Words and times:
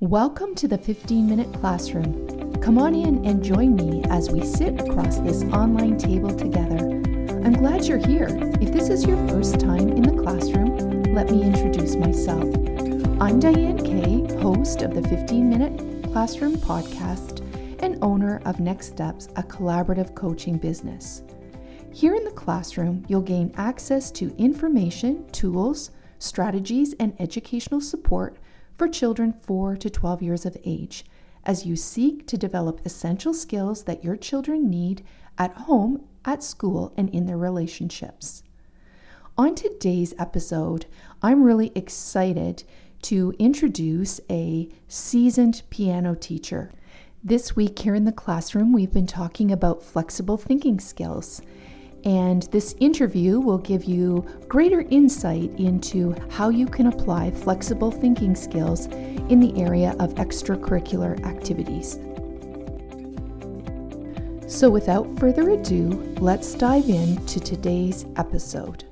Welcome 0.00 0.54
to 0.54 0.68
the 0.68 0.78
15 0.78 1.28
Minute 1.28 1.52
Classroom. 1.54 2.54
Come 2.60 2.78
on 2.78 2.94
in 2.94 3.24
and 3.26 3.42
join 3.42 3.74
me 3.74 4.04
as 4.10 4.30
we 4.30 4.44
sit 4.44 4.80
across 4.80 5.18
this 5.18 5.42
online 5.52 5.98
table 5.98 6.30
together. 6.30 6.78
I'm 7.44 7.54
glad 7.54 7.84
you're 7.84 7.98
here. 8.06 8.28
If 8.60 8.72
this 8.72 8.90
is 8.90 9.04
your 9.04 9.16
first 9.26 9.58
time 9.58 9.88
in 9.88 10.02
the 10.02 10.22
classroom, 10.22 11.02
let 11.14 11.32
me 11.32 11.42
introduce 11.42 11.96
myself. 11.96 12.44
I'm 13.20 13.40
Diane 13.40 13.78
Kay, 13.78 14.40
host 14.40 14.82
of 14.82 14.94
the 14.94 15.02
15 15.08 15.50
Minute 15.50 16.04
Classroom 16.12 16.54
podcast 16.58 17.40
and 17.82 17.98
owner 18.00 18.40
of 18.44 18.60
Next 18.60 18.86
Steps, 18.86 19.26
a 19.34 19.42
collaborative 19.42 20.14
coaching 20.14 20.58
business. 20.58 21.24
Here 21.92 22.14
in 22.14 22.24
the 22.24 22.30
classroom, 22.30 23.04
you'll 23.08 23.20
gain 23.22 23.52
access 23.56 24.12
to 24.12 24.32
information, 24.38 25.28
tools, 25.32 25.90
strategies, 26.20 26.94
and 27.00 27.16
educational 27.18 27.80
support 27.80 28.36
for 28.78 28.88
children 28.88 29.34
4 29.42 29.76
to 29.76 29.90
12 29.90 30.22
years 30.22 30.46
of 30.46 30.56
age 30.64 31.04
as 31.44 31.66
you 31.66 31.74
seek 31.74 32.26
to 32.28 32.38
develop 32.38 32.80
essential 32.84 33.34
skills 33.34 33.84
that 33.84 34.04
your 34.04 34.16
children 34.16 34.70
need 34.70 35.04
at 35.36 35.52
home, 35.52 36.04
at 36.24 36.44
school, 36.44 36.92
and 36.96 37.10
in 37.10 37.26
their 37.26 37.36
relationships. 37.36 38.44
On 39.36 39.54
today's 39.54 40.14
episode, 40.18 40.86
I'm 41.22 41.42
really 41.42 41.72
excited 41.74 42.62
to 43.02 43.34
introduce 43.38 44.20
a 44.30 44.68
seasoned 44.86 45.62
piano 45.70 46.14
teacher. 46.14 46.70
This 47.22 47.56
week 47.56 47.80
here 47.80 47.94
in 47.94 48.04
the 48.04 48.12
classroom, 48.12 48.72
we've 48.72 48.92
been 48.92 49.06
talking 49.06 49.50
about 49.50 49.82
flexible 49.82 50.36
thinking 50.36 50.78
skills. 50.78 51.42
And 52.04 52.44
this 52.44 52.74
interview 52.80 53.40
will 53.40 53.58
give 53.58 53.84
you 53.84 54.24
greater 54.48 54.82
insight 54.82 55.50
into 55.58 56.14
how 56.30 56.48
you 56.48 56.66
can 56.66 56.86
apply 56.86 57.32
flexible 57.32 57.90
thinking 57.90 58.34
skills 58.34 58.86
in 58.86 59.40
the 59.40 59.60
area 59.60 59.96
of 59.98 60.14
extracurricular 60.14 61.24
activities. 61.26 61.98
So, 64.46 64.70
without 64.70 65.18
further 65.18 65.50
ado, 65.50 65.90
let's 66.20 66.54
dive 66.54 66.88
into 66.88 67.38
today's 67.38 68.06
episode. 68.16 68.84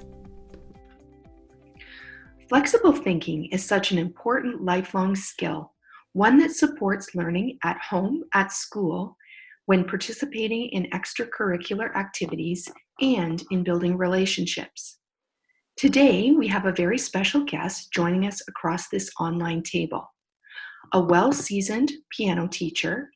Flexible 2.48 2.92
thinking 2.92 3.46
is 3.46 3.64
such 3.64 3.90
an 3.90 3.98
important 3.98 4.62
lifelong 4.62 5.16
skill, 5.16 5.72
one 6.12 6.38
that 6.38 6.52
supports 6.52 7.14
learning 7.14 7.58
at 7.64 7.78
home, 7.78 8.24
at 8.34 8.52
school, 8.52 9.16
when 9.64 9.84
participating 9.84 10.68
in 10.68 10.84
extracurricular 10.90 11.94
activities, 11.96 12.68
and 13.00 13.42
in 13.50 13.62
building 13.62 13.96
relationships. 13.96 14.98
Today, 15.76 16.30
we 16.30 16.48
have 16.48 16.64
a 16.64 16.72
very 16.72 16.98
special 16.98 17.44
guest 17.44 17.92
joining 17.92 18.26
us 18.26 18.42
across 18.48 18.88
this 18.88 19.10
online 19.20 19.62
table. 19.62 20.10
A 20.92 21.00
well 21.00 21.32
seasoned 21.32 21.92
piano 22.10 22.48
teacher 22.48 23.10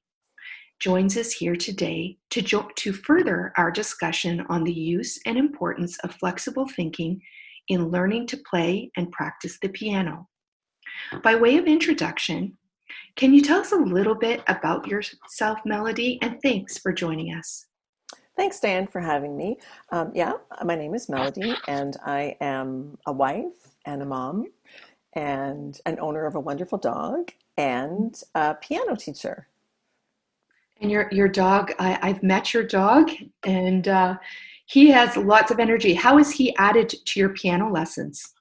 joins 0.78 1.16
us 1.16 1.32
here 1.32 1.56
today 1.56 2.18
to, 2.30 2.42
jo- 2.42 2.70
to 2.76 2.92
further 2.92 3.52
our 3.56 3.70
discussion 3.70 4.44
on 4.48 4.64
the 4.64 4.72
use 4.72 5.18
and 5.26 5.38
importance 5.38 5.98
of 6.00 6.14
flexible 6.14 6.66
thinking 6.66 7.20
in 7.68 7.90
learning 7.90 8.26
to 8.26 8.42
play 8.50 8.90
and 8.96 9.12
practice 9.12 9.58
the 9.60 9.68
piano. 9.68 10.28
By 11.22 11.36
way 11.36 11.56
of 11.56 11.66
introduction, 11.66 12.56
can 13.16 13.32
you 13.32 13.42
tell 13.42 13.60
us 13.60 13.72
a 13.72 13.76
little 13.76 14.14
bit 14.14 14.42
about 14.48 14.86
yourself, 14.86 15.60
Melody? 15.64 16.18
And 16.22 16.38
thanks 16.42 16.78
for 16.78 16.92
joining 16.92 17.28
us. 17.34 17.66
Thanks, 18.40 18.58
Dan, 18.58 18.86
for 18.86 19.02
having 19.02 19.36
me. 19.36 19.58
Um, 19.90 20.12
yeah, 20.14 20.32
my 20.64 20.74
name 20.74 20.94
is 20.94 21.10
Melody, 21.10 21.54
and 21.68 21.98
I 22.06 22.38
am 22.40 22.96
a 23.04 23.12
wife 23.12 23.76
and 23.84 24.00
a 24.00 24.06
mom, 24.06 24.46
and 25.12 25.78
an 25.84 25.98
owner 26.00 26.24
of 26.24 26.36
a 26.36 26.40
wonderful 26.40 26.78
dog, 26.78 27.32
and 27.58 28.18
a 28.34 28.54
piano 28.54 28.96
teacher. 28.96 29.46
And 30.80 30.90
your 30.90 31.10
your 31.12 31.28
dog, 31.28 31.74
I, 31.78 31.98
have 32.08 32.22
met 32.22 32.54
your 32.54 32.62
dog, 32.62 33.10
and 33.44 33.86
uh, 33.86 34.16
he 34.64 34.88
has 34.88 35.18
lots 35.18 35.50
of 35.50 35.60
energy. 35.60 35.92
How 35.92 36.16
has 36.16 36.30
he 36.30 36.56
added 36.56 36.88
to 36.88 37.20
your 37.20 37.28
piano 37.28 37.70
lessons? 37.70 38.32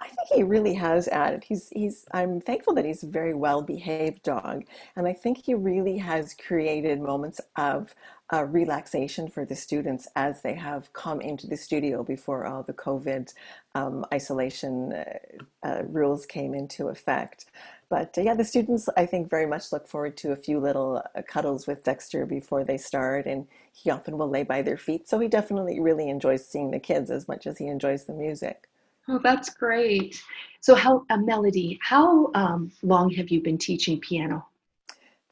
I 0.00 0.08
think 0.08 0.28
he 0.34 0.42
really 0.42 0.74
has 0.74 1.08
added. 1.08 1.44
He's 1.44 1.68
he's. 1.70 2.06
I'm 2.12 2.40
thankful 2.40 2.74
that 2.74 2.84
he's 2.84 3.02
a 3.02 3.08
very 3.08 3.34
well 3.34 3.62
behaved 3.62 4.22
dog, 4.22 4.64
and 4.96 5.06
I 5.06 5.12
think 5.12 5.44
he 5.44 5.54
really 5.54 5.98
has 5.98 6.34
created 6.34 7.00
moments 7.00 7.40
of 7.56 7.94
uh, 8.32 8.44
relaxation 8.44 9.28
for 9.28 9.44
the 9.44 9.54
students 9.54 10.08
as 10.16 10.42
they 10.42 10.54
have 10.54 10.92
come 10.92 11.20
into 11.20 11.46
the 11.46 11.56
studio 11.56 12.02
before 12.02 12.46
all 12.46 12.62
the 12.62 12.72
COVID 12.72 13.32
um, 13.74 14.04
isolation 14.12 14.92
uh, 14.92 15.18
uh, 15.62 15.82
rules 15.86 16.26
came 16.26 16.54
into 16.54 16.88
effect. 16.88 17.46
But 17.88 18.16
uh, 18.18 18.22
yeah, 18.22 18.34
the 18.34 18.44
students, 18.44 18.88
I 18.96 19.06
think, 19.06 19.30
very 19.30 19.46
much 19.46 19.70
look 19.70 19.86
forward 19.86 20.16
to 20.18 20.32
a 20.32 20.36
few 20.36 20.58
little 20.58 21.02
uh, 21.14 21.22
cuddles 21.22 21.66
with 21.66 21.84
Dexter 21.84 22.26
before 22.26 22.64
they 22.64 22.78
start, 22.78 23.26
and 23.26 23.46
he 23.72 23.90
often 23.90 24.18
will 24.18 24.28
lay 24.28 24.42
by 24.42 24.62
their 24.62 24.78
feet. 24.78 25.08
So 25.08 25.20
he 25.20 25.28
definitely 25.28 25.78
really 25.80 26.08
enjoys 26.08 26.46
seeing 26.46 26.70
the 26.70 26.80
kids 26.80 27.10
as 27.10 27.28
much 27.28 27.46
as 27.46 27.58
he 27.58 27.66
enjoys 27.66 28.04
the 28.04 28.14
music. 28.14 28.68
Oh, 29.08 29.20
that's 29.22 29.50
great. 29.50 30.22
So, 30.60 30.74
how 30.74 31.04
a 31.10 31.14
uh, 31.14 31.16
melody? 31.18 31.78
How 31.82 32.30
um, 32.34 32.72
long 32.82 33.10
have 33.10 33.28
you 33.30 33.40
been 33.42 33.58
teaching 33.58 34.00
piano? 34.00 34.46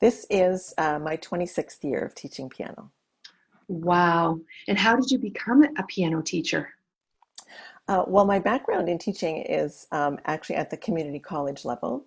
This 0.01 0.27
is 0.31 0.75
uh, 0.79 0.99
my 0.99 1.17
26th 1.17 1.83
year 1.85 2.01
of 2.01 2.15
teaching 2.15 2.49
piano. 2.49 2.91
Wow. 3.69 4.41
And 4.69 4.79
how 4.79 4.97
did 4.97 5.11
you 5.11 5.19
become 5.19 5.63
a 5.63 5.83
piano 5.85 6.21
teacher? 6.21 6.71
Uh, 7.89 8.05
well, 8.07 8.25
my 8.25 8.39
background 8.39 8.89
in 8.89 8.99
teaching 8.99 9.39
is 9.39 9.87
um, 9.93 10.19
actually 10.27 10.57
at 10.57 10.71
the 10.71 10.77
community 10.77 11.19
college 11.19 11.65
level. 11.65 12.05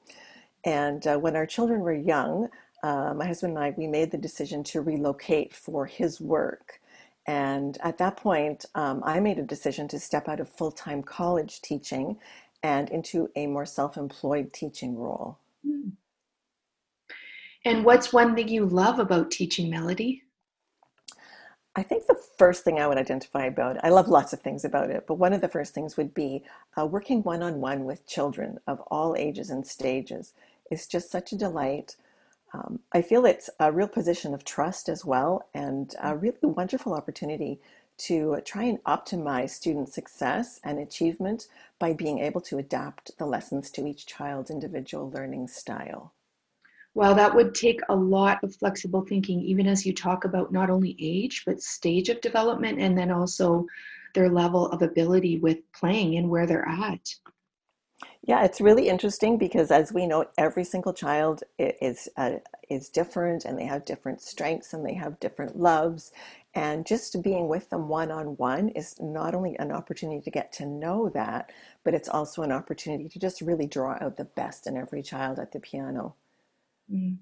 And 0.64 1.06
uh, 1.08 1.18
when 1.18 1.36
our 1.36 1.46
children 1.46 1.82
were 1.82 1.94
young, 1.94 2.50
uh, 2.84 3.14
my 3.14 3.26
husband 3.26 3.56
and 3.56 3.64
I, 3.64 3.74
we 3.78 3.88
made 3.88 4.12
the 4.12 4.18
decision 4.18 4.64
to 4.66 4.82
relocate 4.82 5.54
for 5.54 5.86
his 5.86 6.22
work. 6.22 6.80
And 7.28 7.78
at 7.82 7.98
that 7.98 8.18
point, 8.18 8.66
um, 8.76 9.02
I 9.04 9.20
made 9.20 9.40
a 9.40 9.44
decision 9.44 9.88
to 9.90 10.00
step 10.00 10.28
out 10.28 10.40
of 10.40 10.50
full 10.50 10.72
time 10.72 11.02
college 11.02 11.62
teaching 11.62 12.18
and 12.62 12.90
into 12.90 13.30
a 13.36 13.48
more 13.48 13.66
self 13.66 13.98
employed 13.98 14.54
teaching 14.54 14.98
role. 14.98 15.40
Hmm. 15.66 15.90
And 17.64 17.84
what's 17.84 18.14
one 18.14 18.36
thing 18.36 18.48
you 18.48 18.66
love 18.66 19.00
about 19.00 19.32
teaching 19.32 19.72
melody? 19.72 20.24
I 21.76 21.84
think 21.84 22.08
the 22.08 22.18
first 22.38 22.64
thing 22.64 22.80
I 22.80 22.88
would 22.88 22.98
identify 22.98 23.46
about 23.46 23.76
it, 23.76 23.82
I 23.84 23.90
love 23.90 24.08
lots 24.08 24.32
of 24.32 24.40
things 24.40 24.64
about 24.64 24.90
it, 24.90 25.06
but 25.08 25.16
one 25.16 25.34
of 25.34 25.42
the 25.42 25.50
first 25.50 25.74
things 25.74 25.98
would 25.98 26.14
be 26.14 26.44
uh, 26.80 26.86
working 26.86 27.22
one 27.24 27.44
on 27.44 27.60
one 27.60 27.84
with 27.84 28.08
children 28.08 28.60
of 28.66 28.80
all 28.88 29.16
ages 29.18 29.50
and 29.50 29.66
stages 29.66 30.34
is 30.72 30.88
just 30.88 31.12
such 31.12 31.34
a 31.34 31.38
delight. 31.38 31.98
Um, 32.54 32.80
I 32.94 33.02
feel 33.02 33.26
it's 33.26 33.50
a 33.60 33.72
real 33.72 33.88
position 33.88 34.34
of 34.34 34.46
trust 34.46 34.88
as 34.88 35.04
well, 35.04 35.48
and 35.54 35.94
a 36.02 36.16
really 36.16 36.38
wonderful 36.42 36.94
opportunity 36.94 37.60
to 37.98 38.42
try 38.46 38.64
and 38.64 38.84
optimize 38.84 39.52
student 39.52 39.90
success 39.90 40.60
and 40.64 40.80
achievement 40.80 41.48
by 41.80 41.94
being 41.94 42.20
able 42.20 42.42
to 42.42 42.58
adapt 42.58 43.18
the 43.18 43.26
lessons 43.26 43.72
to 43.72 43.88
each 43.88 44.06
child's 44.06 44.52
individual 44.52 45.10
learning 45.10 45.48
style. 45.48 46.14
Well, 46.94 47.14
that 47.16 47.36
would 47.36 47.54
take 47.54 47.82
a 47.90 47.96
lot 47.96 48.42
of 48.44 48.56
flexible 48.56 49.02
thinking, 49.02 49.42
even 49.42 49.68
as 49.68 49.86
you 49.86 49.94
talk 49.94 50.24
about 50.24 50.54
not 50.54 50.70
only 50.70 50.96
age, 51.00 51.44
but 51.46 51.62
stage 51.62 52.08
of 52.08 52.22
development, 52.22 52.80
and 52.80 52.98
then 52.98 53.12
also 53.12 53.66
their 54.14 54.30
level 54.30 54.68
of 54.68 54.82
ability 54.82 55.38
with 55.40 55.60
playing 55.74 56.16
and 56.18 56.30
where 56.30 56.48
they're 56.48 56.68
at. 56.68 57.14
Yeah, 58.24 58.44
it's 58.44 58.60
really 58.60 58.90
interesting 58.90 59.38
because, 59.38 59.70
as 59.70 59.94
we 59.94 60.08
know, 60.08 60.26
every 60.38 60.64
single 60.64 60.94
child 60.94 61.44
is 61.60 62.10
uh, 62.18 62.38
is 62.70 62.90
different, 62.90 63.46
and 63.46 63.58
they 63.58 63.66
have 63.66 63.86
different 63.86 64.20
strengths, 64.22 64.74
and 64.74 64.84
they 64.84 64.96
have 64.96 65.20
different 65.20 65.58
loves. 65.58 66.12
And 66.56 66.86
just 66.86 67.22
being 67.22 67.48
with 67.48 67.70
them 67.70 67.88
one 67.88 68.12
on 68.12 68.38
one 68.38 68.70
is 68.70 68.96
not 69.00 69.36
only 69.36 69.58
an 69.60 69.72
opportunity 69.72 70.22
to 70.22 70.32
get 70.32 70.52
to 70.54 70.66
know 70.66 71.10
that, 71.10 71.52
but 71.84 71.94
it's 71.94 72.10
also 72.10 72.42
an 72.42 72.52
opportunity 72.52 73.10
to 73.10 73.20
just 73.20 73.42
really 73.42 73.68
draw 73.68 73.98
out 74.02 74.18
the 74.18 74.26
best 74.26 74.66
in 74.66 74.78
every 74.78 75.04
child 75.04 75.38
at 75.38 75.52
the 75.52 75.60
piano. 75.60 76.16
Mm. 76.92 77.18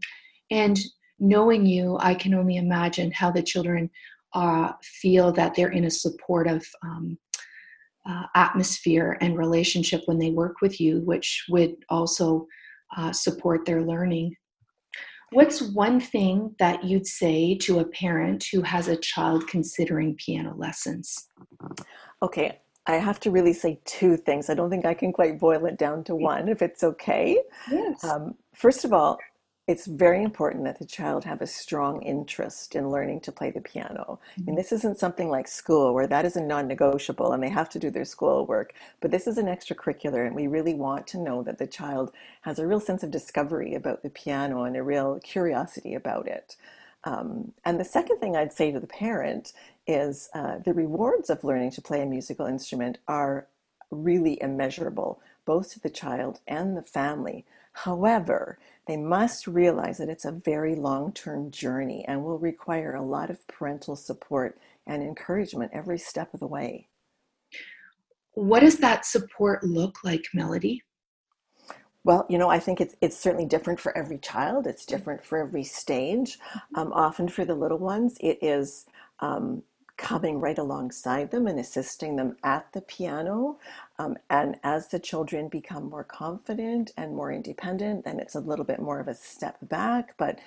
And 0.52 0.80
knowing 1.20 1.66
you, 1.66 1.98
I 2.00 2.14
can 2.14 2.34
only 2.34 2.58
imagine 2.58 3.12
how 3.12 3.32
the 3.32 3.42
children 3.42 3.90
uh, 4.34 4.74
feel 4.84 5.32
that 5.32 5.56
they're 5.56 5.72
in 5.72 5.86
a 5.86 5.92
supportive 5.92 6.70
um, 6.84 7.18
uh, 8.08 8.26
atmosphere 8.36 9.18
and 9.22 9.38
relationship 9.38 10.02
when 10.06 10.20
they 10.20 10.32
work 10.32 10.62
with 10.62 10.80
you, 10.80 11.00
which 11.02 11.46
would 11.50 11.76
also 11.90 12.48
uh, 12.98 13.12
support 13.12 13.66
their 13.66 13.82
learning. 13.82 14.36
What's 15.32 15.62
one 15.62 16.00
thing 16.00 16.56
that 16.60 16.84
you'd 16.84 17.08
say 17.08 17.56
to 17.62 17.80
a 17.80 17.86
parent 17.86 18.46
who 18.52 18.62
has 18.62 18.88
a 18.88 18.98
child 18.98 19.48
considering 19.48 20.16
piano 20.16 20.54
lessons? 20.56 21.28
Okay, 22.22 22.60
I 22.86 22.96
have 22.96 23.20
to 23.22 23.32
really 23.32 23.54
say 23.54 23.80
two 23.86 24.16
things. 24.16 24.50
I 24.50 24.54
don't 24.54 24.70
think 24.70 24.86
I 24.86 24.94
can 24.94 25.12
quite 25.12 25.40
boil 25.40 25.66
it 25.66 25.78
down 25.80 26.04
to 26.06 26.16
one, 26.16 26.50
if 26.50 26.62
it's 26.62 26.84
okay. 26.84 27.40
Yes. 27.72 28.04
Um, 28.04 28.36
first 28.54 28.86
of 28.86 28.94
all, 28.94 29.18
it's 29.66 29.86
very 29.86 30.22
important 30.24 30.66
that 30.66 30.78
the 30.78 30.86
child 30.86 31.24
have 31.24 31.42
a 31.42 31.48
strong 31.48 32.02
interest 32.02 32.76
in 32.76 32.90
learning 32.90 33.22
to 33.22 33.32
play 33.32 33.50
the 33.50 33.62
piano. 33.62 34.20
Mm-hmm. 34.20 34.42
I 34.42 34.46
mean, 34.46 34.56
this 34.56 34.74
isn't 34.74 35.00
something 35.00 35.30
like 35.30 35.48
school 35.48 35.94
where 35.94 36.08
that 36.08 36.26
is 36.26 36.36
a 36.36 36.42
non 36.42 36.68
negotiable 36.68 37.32
and 37.32 37.42
they 37.42 37.50
have 37.50 37.70
to 37.70 37.80
do 37.80 37.90
their 37.90 38.04
schoolwork, 38.04 38.74
but 39.00 39.10
this 39.10 39.26
is 39.26 39.38
an 39.38 39.46
extracurricular, 39.46 40.28
and 40.28 40.36
we 40.36 40.48
really 40.48 40.74
want 40.74 41.08
to 41.08 41.18
know 41.18 41.44
that 41.44 41.60
the 41.60 41.68
child 41.68 42.12
has 42.42 42.60
a 42.60 42.68
real 42.68 42.82
sense 42.82 43.04
of 43.04 43.12
discovery 43.12 43.74
about 43.74 44.04
the 44.04 44.10
piano 44.10 44.64
and 44.64 44.76
a 44.76 44.84
real 44.84 45.20
curiosity 45.24 45.94
about 45.94 46.28
it. 46.28 46.58
Um, 47.06 47.54
and 47.64 47.80
the 47.80 47.86
second 47.86 48.20
thing 48.20 48.36
I'd 48.36 48.54
say 48.54 48.72
to 48.72 48.80
the 48.80 48.88
parent 48.88 49.54
is 49.88 50.30
uh, 50.34 50.58
the 50.64 50.74
rewards 50.74 51.30
of 51.30 51.44
learning 51.44 51.72
to 51.72 51.82
play 51.82 52.02
a 52.02 52.06
musical 52.06 52.46
instrument 52.46 52.98
are 53.08 53.48
really 53.92 54.42
immeasurable, 54.42 55.22
both 55.46 55.72
to 55.72 55.80
the 55.80 55.90
child 55.90 56.40
and 56.48 56.76
the 56.76 56.82
family. 56.82 57.46
However, 57.74 58.58
they 58.88 58.98
must 58.98 59.48
realize 59.48 59.98
that 59.98 60.10
it's 60.10 60.26
a 60.26 60.32
very 60.32 60.76
long 60.76 61.14
term 61.14 61.52
journey 61.52 62.04
and 62.08 62.24
will 62.24 62.40
require 62.40 62.96
a 62.96 63.04
lot 63.04 63.30
of 63.30 63.48
parental 63.48 63.96
support 63.96 64.60
and 64.86 65.02
encouragement 65.02 65.72
every 65.74 65.98
step 65.98 66.34
of 66.34 66.40
the 66.40 66.48
way. 66.48 66.90
What 68.34 68.62
does 68.62 68.78
that 68.78 69.06
support 69.06 69.64
look 69.64 70.04
like, 70.04 70.26
Melody? 70.34 70.84
Well, 72.04 72.26
you 72.30 72.38
know, 72.38 72.50
I 72.50 72.60
think 72.60 72.82
it's 72.82 72.96
it's 73.00 73.18
certainly 73.18 73.46
different 73.46 73.80
for 73.80 73.98
every 73.98 74.18
child. 74.18 74.68
It's 74.68 74.86
different 74.86 75.24
for 75.24 75.38
every 75.38 75.64
stage. 75.64 76.38
Mm-hmm. 76.38 76.80
Um, 76.80 76.94
often 76.94 77.30
for 77.30 77.46
the 77.46 77.56
little 77.56 77.78
ones, 77.78 78.18
it 78.20 78.40
is 78.42 78.86
um, 79.20 79.64
coming 80.04 80.42
right 80.42 80.58
alongside 80.58 81.32
them 81.32 81.48
and 81.48 81.58
assisting 81.58 82.18
them 82.18 82.36
at 82.44 82.72
the 82.74 82.82
piano. 82.82 83.58
Um, 83.98 84.18
and 84.30 84.58
as 84.62 84.90
the 84.90 85.00
children 85.00 85.48
become 85.48 85.90
more 85.90 86.04
confident 86.04 86.92
and 86.98 87.16
more 87.16 87.32
independent, 87.32 88.04
then 88.04 88.20
it's 88.20 88.36
a 88.36 88.42
little 88.42 88.66
bit 88.66 88.82
more 88.82 89.00
of 89.00 89.08
a 89.08 89.16
step 89.16 89.58
back, 89.62 90.14
but 90.18 90.40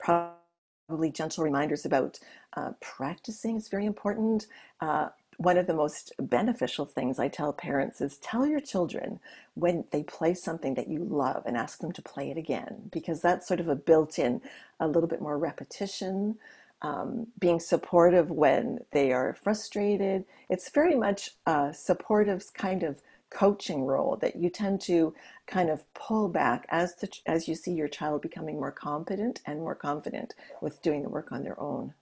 probably 0.00 1.12
gentle 1.12 1.44
reminders 1.44 1.86
about 1.86 2.18
uh, 2.56 2.72
practicing 2.80 3.56
is 3.56 3.68
very 3.68 3.86
important. 3.86 4.48
Uh, 4.80 5.10
one 5.36 5.56
of 5.56 5.68
the 5.68 5.74
most 5.74 6.12
beneficial 6.18 6.84
things 6.84 7.20
I 7.20 7.28
tell 7.28 7.52
parents 7.52 8.00
is 8.00 8.18
tell 8.18 8.44
your 8.44 8.60
children 8.60 9.20
when 9.54 9.84
they 9.92 10.02
play 10.02 10.34
something 10.34 10.74
that 10.74 10.88
you 10.88 11.04
love 11.04 11.44
and 11.46 11.56
ask 11.56 11.78
them 11.78 11.92
to 11.92 12.02
play 12.02 12.32
it 12.32 12.36
again, 12.36 12.88
because 12.90 13.20
that's 13.20 13.46
sort 13.46 13.60
of 13.60 13.68
a 13.68 13.76
built 13.76 14.18
in, 14.18 14.40
a 14.80 14.88
little 14.88 15.08
bit 15.08 15.22
more 15.22 15.38
repetition 15.38 16.38
um, 16.82 17.26
being 17.38 17.60
supportive 17.60 18.30
when 18.30 18.78
they 18.92 19.12
are 19.12 19.34
frustrated. 19.34 20.24
It's 20.48 20.70
very 20.70 20.94
much 20.94 21.30
a 21.46 21.72
supportive 21.72 22.44
kind 22.54 22.82
of 22.82 23.02
coaching 23.30 23.84
role 23.84 24.16
that 24.20 24.36
you 24.36 24.50
tend 24.50 24.80
to 24.80 25.14
kind 25.46 25.68
of 25.68 25.92
pull 25.94 26.28
back 26.28 26.66
as 26.68 26.94
the, 26.96 27.08
as 27.26 27.48
you 27.48 27.54
see 27.54 27.72
your 27.72 27.88
child 27.88 28.22
becoming 28.22 28.56
more 28.56 28.72
competent 28.72 29.40
and 29.46 29.58
more 29.58 29.74
confident 29.74 30.34
with 30.60 30.80
doing 30.82 31.02
the 31.02 31.08
work 31.08 31.32
on 31.32 31.42
their 31.42 31.58
own. 31.60 31.92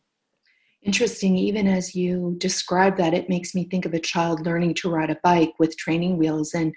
Interesting. 0.82 1.36
Even 1.36 1.66
as 1.66 1.94
you 1.94 2.34
describe 2.38 2.98
that, 2.98 3.14
it 3.14 3.30
makes 3.30 3.54
me 3.54 3.64
think 3.64 3.86
of 3.86 3.94
a 3.94 3.98
child 3.98 4.44
learning 4.44 4.74
to 4.74 4.90
ride 4.90 5.08
a 5.08 5.18
bike 5.22 5.54
with 5.58 5.78
training 5.78 6.18
wheels. 6.18 6.52
And 6.52 6.74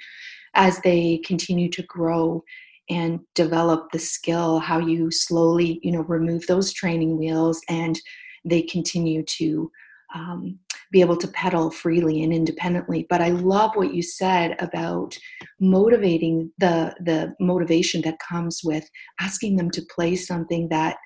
as 0.53 0.79
they 0.79 1.17
continue 1.25 1.69
to 1.71 1.83
grow 1.83 2.43
and 2.89 3.19
develop 3.35 3.91
the 3.91 3.99
skill 3.99 4.59
how 4.59 4.79
you 4.79 5.11
slowly 5.11 5.79
you 5.83 5.91
know 5.91 6.03
remove 6.03 6.45
those 6.47 6.71
training 6.73 7.17
wheels 7.17 7.61
and 7.69 7.99
they 8.45 8.61
continue 8.61 9.23
to 9.23 9.69
um, 10.15 10.57
be 10.91 11.01
able 11.01 11.17
to 11.17 11.27
pedal 11.29 11.69
freely 11.69 12.23
and 12.23 12.33
independently. 12.33 13.05
But 13.09 13.21
i 13.21 13.29
love 13.29 13.71
what 13.75 13.93
you 13.93 14.01
said 14.01 14.55
about 14.59 15.17
motivating 15.59 16.51
the 16.57 16.95
the 17.01 17.35
motivation 17.39 18.01
that 18.01 18.19
comes 18.19 18.61
with 18.63 18.89
asking 19.19 19.55
them 19.55 19.69
to 19.71 19.81
play 19.93 20.15
something 20.15 20.69
that 20.69 20.97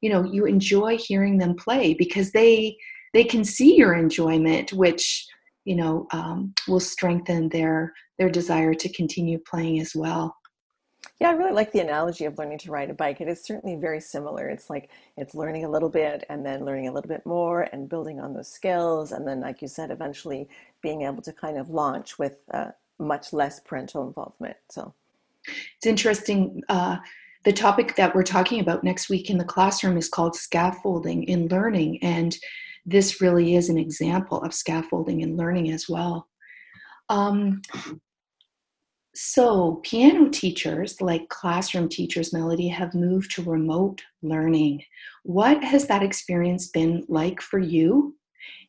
you 0.00 0.10
know 0.10 0.22
you 0.24 0.46
enjoy 0.46 0.96
hearing 0.96 1.38
them 1.38 1.54
play 1.54 1.94
because 1.94 2.32
they 2.32 2.76
they 3.14 3.24
can 3.24 3.44
see 3.44 3.76
your 3.76 3.94
enjoyment 3.94 4.72
which 4.72 5.26
you 5.64 5.74
know 5.74 6.06
um, 6.12 6.54
will 6.68 6.80
strengthen 6.80 7.48
their 7.48 7.92
their 8.18 8.30
desire 8.30 8.74
to 8.74 8.92
continue 8.92 9.38
playing 9.50 9.80
as 9.80 9.92
well 9.94 10.35
yeah, 11.20 11.30
I 11.30 11.32
really 11.32 11.52
like 11.52 11.72
the 11.72 11.80
analogy 11.80 12.24
of 12.24 12.38
learning 12.38 12.58
to 12.58 12.70
ride 12.70 12.90
a 12.90 12.94
bike. 12.94 13.20
It 13.20 13.28
is 13.28 13.42
certainly 13.42 13.76
very 13.76 14.00
similar. 14.00 14.48
It's 14.48 14.68
like 14.68 14.90
it's 15.16 15.34
learning 15.34 15.64
a 15.64 15.70
little 15.70 15.88
bit 15.88 16.24
and 16.28 16.44
then 16.44 16.64
learning 16.64 16.88
a 16.88 16.92
little 16.92 17.08
bit 17.08 17.24
more 17.24 17.68
and 17.72 17.88
building 17.88 18.20
on 18.20 18.34
those 18.34 18.48
skills. 18.48 19.12
And 19.12 19.26
then, 19.26 19.40
like 19.40 19.62
you 19.62 19.68
said, 19.68 19.90
eventually 19.90 20.48
being 20.82 21.02
able 21.02 21.22
to 21.22 21.32
kind 21.32 21.58
of 21.58 21.70
launch 21.70 22.18
with 22.18 22.40
uh, 22.52 22.70
much 22.98 23.32
less 23.32 23.60
parental 23.60 24.06
involvement. 24.06 24.56
So 24.68 24.94
it's 25.76 25.86
interesting. 25.86 26.62
Uh, 26.68 26.98
the 27.44 27.52
topic 27.52 27.94
that 27.96 28.14
we're 28.14 28.24
talking 28.24 28.60
about 28.60 28.82
next 28.82 29.08
week 29.08 29.30
in 29.30 29.38
the 29.38 29.44
classroom 29.44 29.96
is 29.96 30.08
called 30.08 30.34
scaffolding 30.34 31.22
in 31.24 31.46
learning. 31.48 32.02
And 32.02 32.36
this 32.84 33.20
really 33.20 33.54
is 33.54 33.68
an 33.68 33.78
example 33.78 34.42
of 34.42 34.52
scaffolding 34.52 35.20
in 35.20 35.36
learning 35.36 35.70
as 35.70 35.88
well. 35.88 36.28
Um, 37.08 37.62
so, 39.18 39.80
piano 39.82 40.28
teachers, 40.28 41.00
like 41.00 41.30
classroom 41.30 41.88
teachers, 41.88 42.34
Melody, 42.34 42.68
have 42.68 42.94
moved 42.94 43.30
to 43.32 43.42
remote 43.42 44.02
learning. 44.20 44.82
What 45.22 45.64
has 45.64 45.86
that 45.86 46.02
experience 46.02 46.68
been 46.68 47.02
like 47.08 47.40
for 47.40 47.58
you? 47.58 48.14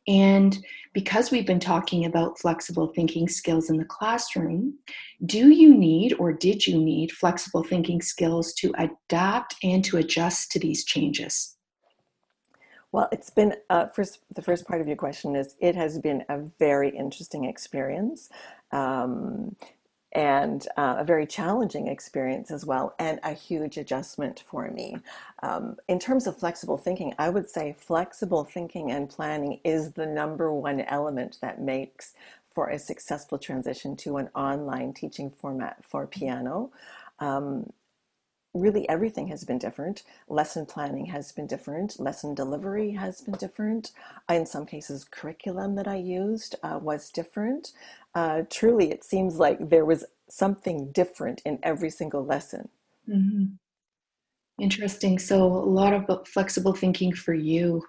And 0.06 0.58
because 0.94 1.30
we've 1.30 1.46
been 1.46 1.60
talking 1.60 2.06
about 2.06 2.38
flexible 2.38 2.86
thinking 2.94 3.28
skills 3.28 3.68
in 3.68 3.76
the 3.76 3.84
classroom, 3.84 4.78
do 5.26 5.50
you 5.50 5.76
need 5.76 6.14
or 6.14 6.32
did 6.32 6.66
you 6.66 6.78
need 6.78 7.12
flexible 7.12 7.62
thinking 7.62 8.00
skills 8.00 8.54
to 8.54 8.72
adapt 8.78 9.54
and 9.62 9.84
to 9.84 9.98
adjust 9.98 10.50
to 10.52 10.58
these 10.58 10.82
changes? 10.86 11.58
Well, 12.90 13.10
it's 13.12 13.28
been 13.28 13.54
uh, 13.68 13.88
first. 13.88 14.20
The 14.34 14.40
first 14.40 14.66
part 14.66 14.80
of 14.80 14.86
your 14.86 14.96
question 14.96 15.36
is 15.36 15.56
it 15.60 15.76
has 15.76 15.98
been 15.98 16.24
a 16.30 16.38
very 16.58 16.88
interesting 16.88 17.44
experience. 17.44 18.30
Um, 18.72 19.56
and 20.12 20.66
uh, 20.76 20.96
a 20.98 21.04
very 21.04 21.26
challenging 21.26 21.86
experience 21.86 22.50
as 22.50 22.64
well, 22.64 22.94
and 22.98 23.20
a 23.22 23.32
huge 23.32 23.76
adjustment 23.76 24.42
for 24.46 24.70
me. 24.70 24.96
Um, 25.42 25.76
in 25.88 25.98
terms 25.98 26.26
of 26.26 26.38
flexible 26.38 26.78
thinking, 26.78 27.14
I 27.18 27.28
would 27.28 27.48
say 27.48 27.76
flexible 27.78 28.44
thinking 28.44 28.90
and 28.90 29.08
planning 29.08 29.60
is 29.64 29.92
the 29.92 30.06
number 30.06 30.52
one 30.52 30.80
element 30.82 31.38
that 31.42 31.60
makes 31.60 32.14
for 32.50 32.70
a 32.70 32.78
successful 32.78 33.38
transition 33.38 33.94
to 33.96 34.16
an 34.16 34.28
online 34.34 34.92
teaching 34.92 35.30
format 35.30 35.84
for 35.84 36.06
piano. 36.06 36.70
Um, 37.20 37.72
really 38.54 38.88
everything 38.88 39.28
has 39.28 39.44
been 39.44 39.58
different. 39.58 40.02
Lesson 40.28 40.66
planning 40.66 41.06
has 41.06 41.32
been 41.32 41.46
different. 41.46 41.98
Lesson 42.00 42.34
delivery 42.34 42.92
has 42.92 43.20
been 43.20 43.34
different. 43.34 43.92
In 44.28 44.46
some 44.46 44.66
cases, 44.66 45.04
curriculum 45.04 45.74
that 45.76 45.88
I 45.88 45.96
used 45.96 46.56
uh, 46.62 46.78
was 46.80 47.10
different. 47.10 47.72
Uh, 48.14 48.42
truly, 48.50 48.90
it 48.90 49.04
seems 49.04 49.36
like 49.36 49.68
there 49.68 49.84
was 49.84 50.04
something 50.28 50.90
different 50.92 51.42
in 51.44 51.58
every 51.62 51.90
single 51.90 52.24
lesson. 52.24 52.68
Mm-hmm. 53.08 53.44
Interesting. 54.62 55.18
So, 55.18 55.44
a 55.44 55.46
lot 55.46 55.92
of 55.92 56.26
flexible 56.26 56.72
thinking 56.72 57.12
for 57.12 57.34
you. 57.34 57.82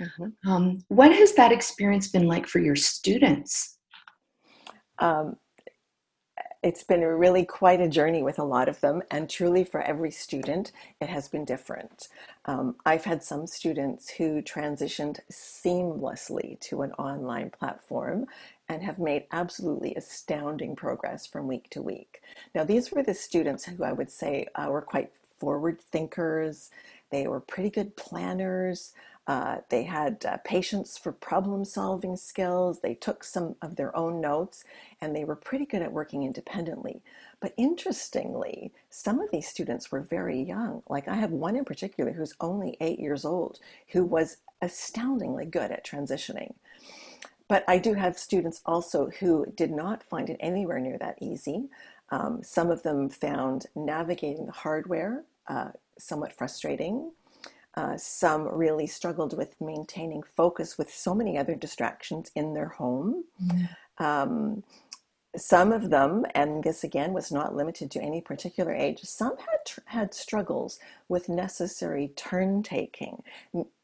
Mm-hmm. 0.00 0.50
Um, 0.50 0.84
what 0.88 1.12
has 1.12 1.34
that 1.34 1.52
experience 1.52 2.08
been 2.08 2.26
like 2.26 2.46
for 2.46 2.60
your 2.60 2.76
students? 2.76 3.78
Um, 4.98 5.36
it's 6.62 6.82
been 6.82 7.02
really 7.02 7.44
quite 7.44 7.80
a 7.80 7.88
journey 7.88 8.22
with 8.22 8.38
a 8.38 8.44
lot 8.44 8.68
of 8.68 8.80
them, 8.80 9.02
and 9.10 9.30
truly 9.30 9.62
for 9.62 9.80
every 9.80 10.10
student, 10.10 10.72
it 11.00 11.08
has 11.08 11.28
been 11.28 11.44
different. 11.44 12.08
Um, 12.46 12.76
I've 12.84 13.04
had 13.04 13.22
some 13.22 13.46
students 13.46 14.10
who 14.10 14.42
transitioned 14.42 15.20
seamlessly 15.30 16.58
to 16.60 16.82
an 16.82 16.92
online 16.92 17.50
platform 17.50 18.26
and 18.68 18.82
have 18.82 18.98
made 18.98 19.24
absolutely 19.30 19.94
astounding 19.94 20.74
progress 20.74 21.26
from 21.26 21.46
week 21.46 21.70
to 21.70 21.80
week. 21.80 22.22
Now, 22.54 22.64
these 22.64 22.90
were 22.90 23.02
the 23.02 23.14
students 23.14 23.64
who 23.64 23.84
I 23.84 23.92
would 23.92 24.10
say 24.10 24.46
uh, 24.54 24.68
were 24.68 24.82
quite 24.82 25.12
forward 25.38 25.80
thinkers. 25.80 26.70
They 27.10 27.28
were 27.28 27.40
pretty 27.40 27.70
good 27.70 27.96
planners. 27.96 28.92
Uh, 29.28 29.58
they 29.68 29.82
had 29.82 30.24
uh, 30.24 30.38
patience 30.38 30.96
for 30.96 31.12
problem 31.12 31.62
solving 31.62 32.16
skills. 32.16 32.80
They 32.80 32.94
took 32.94 33.22
some 33.22 33.56
of 33.60 33.76
their 33.76 33.94
own 33.94 34.22
notes 34.22 34.64
and 35.02 35.14
they 35.14 35.24
were 35.24 35.36
pretty 35.36 35.66
good 35.66 35.82
at 35.82 35.92
working 35.92 36.22
independently. 36.22 37.02
But 37.38 37.52
interestingly, 37.58 38.72
some 38.88 39.20
of 39.20 39.30
these 39.30 39.46
students 39.46 39.92
were 39.92 40.00
very 40.00 40.40
young. 40.40 40.82
Like 40.88 41.08
I 41.08 41.16
have 41.16 41.30
one 41.30 41.56
in 41.56 41.66
particular 41.66 42.12
who's 42.12 42.34
only 42.40 42.78
eight 42.80 42.98
years 42.98 43.26
old 43.26 43.58
who 43.88 44.02
was 44.02 44.38
astoundingly 44.62 45.44
good 45.44 45.70
at 45.70 45.84
transitioning. 45.84 46.54
But 47.48 47.64
I 47.68 47.76
do 47.78 47.94
have 47.94 48.18
students 48.18 48.62
also 48.64 49.10
who 49.20 49.46
did 49.54 49.70
not 49.70 50.02
find 50.02 50.30
it 50.30 50.38
anywhere 50.40 50.80
near 50.80 50.96
that 50.98 51.18
easy. 51.20 51.68
Um, 52.10 52.42
some 52.42 52.70
of 52.70 52.82
them 52.82 53.10
found 53.10 53.66
navigating 53.74 54.46
the 54.46 54.52
hardware 54.52 55.24
uh, 55.48 55.72
somewhat 55.98 56.32
frustrating. 56.32 57.12
Uh, 57.74 57.96
some 57.96 58.48
really 58.48 58.86
struggled 58.86 59.36
with 59.36 59.54
maintaining 59.60 60.22
focus 60.22 60.76
with 60.76 60.92
so 60.92 61.14
many 61.14 61.38
other 61.38 61.54
distractions 61.54 62.30
in 62.34 62.54
their 62.54 62.68
home. 62.68 63.24
Mm-hmm. 63.42 64.04
Um, 64.04 64.62
some 65.36 65.72
of 65.72 65.90
them, 65.90 66.24
and 66.34 66.64
this 66.64 66.82
again 66.82 67.12
was 67.12 67.30
not 67.30 67.54
limited 67.54 67.90
to 67.92 68.00
any 68.00 68.20
particular 68.20 68.72
age, 68.72 69.00
some 69.02 69.36
had, 69.36 69.84
had 69.84 70.14
struggles 70.14 70.80
with 71.08 71.28
necessary 71.28 72.08
turn 72.16 72.62
taking, 72.62 73.22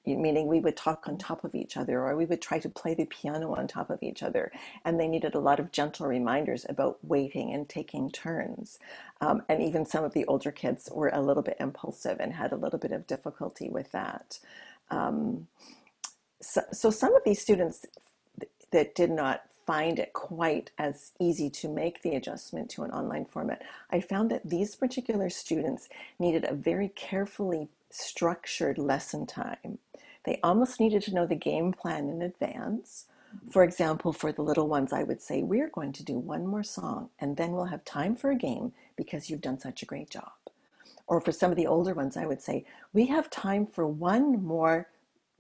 meaning 0.07 0.47
we 0.47 0.61
would 0.61 0.77
talk 0.77 1.09
on 1.09 1.17
top 1.17 1.45
of 1.45 1.55
each 1.55 1.77
other 1.77 2.01
or 2.01 2.17
we 2.17 2.27
would 2.27 2.43
try 2.43 2.59
to 2.59 2.69
play 2.69 2.95
the 2.95 3.07
piano 3.07 3.55
on 3.55 3.67
top 3.67 3.91
of 3.91 4.03
each 4.03 4.23
other. 4.23 4.53
And 4.85 4.99
they 4.99 5.09
needed 5.09 5.35
a 5.35 5.41
lot 5.41 5.61
of 5.61 5.73
gentle 5.73 6.07
reminders 6.07 6.67
about 6.69 6.99
waiting 7.03 7.53
and 7.53 7.69
taking 7.69 8.11
turns. 8.11 8.79
Um, 9.21 9.43
and 9.49 9.63
even 9.63 9.87
some 9.87 10.05
of 10.05 10.13
the 10.13 10.27
older 10.27 10.53
kids 10.53 10.89
were 10.93 11.09
a 11.09 11.23
little 11.23 11.43
bit 11.43 11.57
impulsive 11.61 12.19
and 12.21 12.33
had 12.33 12.53
a 12.53 12.57
little 12.57 12.79
bit 12.79 12.93
of 12.93 13.07
difficulty 13.07 13.69
with 13.69 13.93
that. 13.93 14.39
Um, 14.91 15.49
so, 16.41 16.63
so 16.73 16.91
some 16.91 17.15
of 17.15 17.25
these 17.25 17.41
students 17.41 17.87
that 18.71 18.95
did 18.95 19.11
not 19.11 19.43
find 19.67 19.99
it 19.99 20.13
quite 20.13 20.71
as 20.79 21.13
easy 21.19 21.49
to 21.49 21.69
make 21.69 22.03
the 22.03 22.15
adjustment 22.15 22.69
to 22.71 22.83
an 22.83 22.91
online 22.91 23.25
format, 23.25 23.63
I 23.91 24.01
found 24.01 24.31
that 24.31 24.49
these 24.49 24.77
particular 24.77 25.31
students 25.31 25.89
needed 26.19 26.45
a 26.45 26.55
very 26.55 26.89
carefully 26.89 27.69
structured 27.91 28.77
lesson 28.77 29.27
time. 29.27 29.79
They 30.25 30.41
almost 30.43 30.81
needed 30.81 31.03
to 31.03 31.15
know 31.15 31.27
the 31.27 31.35
game 31.35 31.73
plan 31.73 32.09
in 32.09 32.23
advance. 32.23 33.07
For 33.51 33.65
example, 33.65 34.13
for 34.13 34.33
the 34.33 34.43
little 34.43 34.69
ones, 34.69 34.93
I 34.93 35.03
would 35.03 35.21
say, 35.21 35.43
We're 35.43 35.71
going 35.71 35.93
to 35.95 36.05
do 36.05 36.19
one 36.19 36.47
more 36.47 36.63
song 36.63 37.11
and 37.19 37.37
then 37.37 37.53
we'll 37.53 37.67
have 37.67 37.85
time 37.85 38.15
for 38.17 38.31
a 38.31 38.37
game 38.37 38.73
because 38.97 39.29
you've 39.29 39.41
done 39.41 39.59
such 39.59 39.83
a 39.83 39.87
great 39.87 40.11
job. 40.11 40.33
Or 41.07 41.21
for 41.21 41.33
some 41.33 41.51
of 41.51 41.57
the 41.57 41.67
older 41.67 41.95
ones, 41.95 42.17
I 42.17 42.27
would 42.27 42.41
say, 42.41 42.65
We 42.93 43.07
have 43.07 43.29
time 43.31 43.67
for 43.67 43.87
one 43.87 44.43
more 44.43 44.89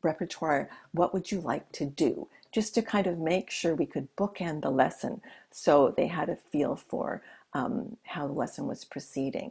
repertoire. 0.02 0.68
What 0.92 1.14
would 1.14 1.30
you 1.30 1.40
like 1.40 1.70
to 1.72 1.86
do? 1.86 2.28
just 2.54 2.72
to 2.72 2.82
kind 2.82 3.08
of 3.08 3.18
make 3.18 3.50
sure 3.50 3.74
we 3.74 3.84
could 3.84 4.06
bookend 4.14 4.62
the 4.62 4.70
lesson 4.70 5.20
so 5.50 5.92
they 5.96 6.06
had 6.06 6.28
a 6.28 6.36
feel 6.36 6.76
for 6.76 7.20
um, 7.52 7.96
how 8.04 8.28
the 8.28 8.32
lesson 8.32 8.68
was 8.68 8.84
proceeding. 8.84 9.50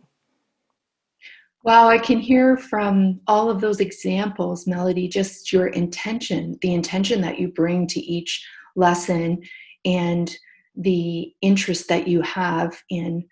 Wow, 1.64 1.88
I 1.88 1.98
can 1.98 2.20
hear 2.20 2.58
from 2.58 3.22
all 3.26 3.50
of 3.50 3.62
those 3.62 3.80
examples, 3.80 4.68
Melody, 4.68 5.08
just 5.08 5.54
your 5.54 5.68
intention, 5.68 6.58
the 6.62 6.74
intention 6.74 7.22
that 7.22 7.40
you 7.40 7.48
bring 7.48 7.88
to 7.88 8.02
each 8.02 8.46
lesson, 8.76 9.42
and 9.86 10.36
the 10.76 11.34
interest 11.42 11.88
that 11.88 12.06
you 12.06 12.22
have 12.22 12.84
in 12.90 13.26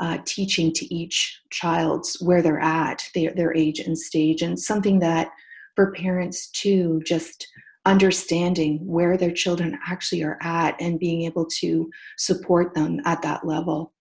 uh, 0.00 0.18
teaching 0.24 0.72
to 0.72 0.94
each 0.94 1.42
child's 1.50 2.16
where 2.22 2.40
they're 2.40 2.60
at, 2.60 3.04
their, 3.14 3.32
their 3.34 3.54
age 3.54 3.78
and 3.78 3.98
stage, 3.98 4.40
and 4.40 4.58
something 4.58 4.98
that 5.00 5.30
for 5.74 5.92
parents 5.92 6.48
too, 6.52 7.02
just 7.04 7.46
understanding 7.84 8.78
where 8.86 9.18
their 9.18 9.30
children 9.30 9.78
actually 9.86 10.22
are 10.22 10.38
at 10.40 10.80
and 10.80 10.98
being 10.98 11.22
able 11.22 11.44
to 11.44 11.90
support 12.16 12.72
them 12.72 13.00
at 13.04 13.20
that 13.20 13.46
level. 13.46 13.92